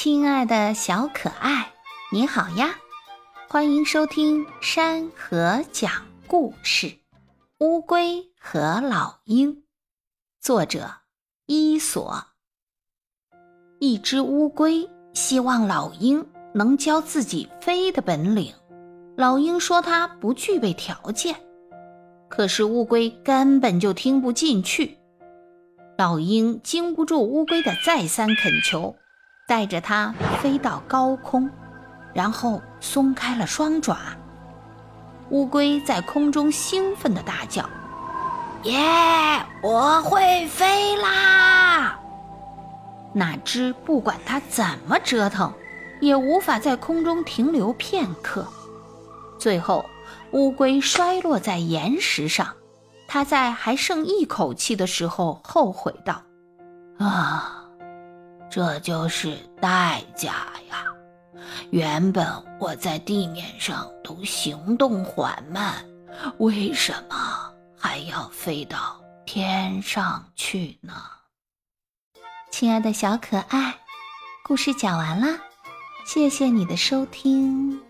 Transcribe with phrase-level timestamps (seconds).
[0.00, 1.72] 亲爱的小可爱，
[2.12, 2.76] 你好呀！
[3.48, 5.90] 欢迎收听山河讲
[6.28, 6.86] 故事，
[7.58, 9.56] 《乌龟和老鹰》。
[10.40, 10.88] 作者：
[11.46, 12.26] 伊索。
[13.80, 16.24] 一只乌龟希望老鹰
[16.54, 18.54] 能教自己飞的本领，
[19.16, 21.34] 老鹰说它不具备条件，
[22.28, 24.96] 可是乌龟根本就听不进去。
[25.96, 28.94] 老鹰经不住乌龟的再三恳求。
[29.48, 31.48] 带着它飞到高空，
[32.12, 33.96] 然后松开了双爪。
[35.30, 37.68] 乌龟在空中兴奋地大叫
[38.64, 38.76] ：“耶！
[39.62, 41.98] 我会飞啦！”
[43.14, 45.50] 哪知不管它怎么折腾，
[46.02, 48.46] 也无法在空中停留片刻。
[49.38, 49.86] 最后，
[50.32, 52.54] 乌龟摔落在岩石上。
[53.06, 56.20] 它在还剩一口气的时候，后悔道
[57.00, 57.54] ：“啊！”
[58.50, 60.32] 这就是代价
[60.70, 60.84] 呀！
[61.70, 62.26] 原本
[62.58, 65.84] 我在地面上都行动缓慢，
[66.38, 70.94] 为什么还要飞到天上去呢？
[72.50, 73.74] 亲爱的小可爱，
[74.44, 75.38] 故事讲完了，
[76.06, 77.87] 谢谢你的收听。